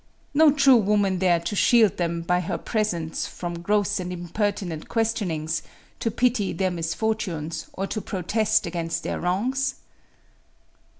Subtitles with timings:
[0.33, 5.61] No true woman there to shield them, by her presence, from gross and impertinent questionings,
[5.99, 9.75] to pity their misfortunes, or to protest against their wrongs?